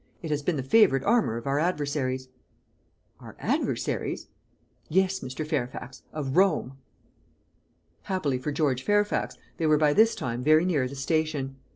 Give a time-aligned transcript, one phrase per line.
[0.23, 2.27] "It has been the favourite armour of our adversaries."
[3.19, 4.29] "Our adversaries?"
[4.89, 5.45] "Yes, Mr.
[5.45, 6.01] Fairfax.
[6.11, 6.79] Of ROME!"
[8.05, 11.57] Happily for George Fairfax, they were by this time very near the station.